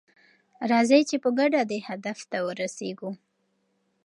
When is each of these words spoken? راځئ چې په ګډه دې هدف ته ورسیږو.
راځئ 0.69 1.01
چې 1.09 1.15
په 1.23 1.29
ګډه 1.39 1.61
دې 1.69 1.79
هدف 1.87 2.17
ته 2.31 2.37
ورسیږو. 2.47 3.11